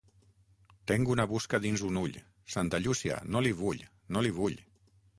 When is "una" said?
1.15-1.25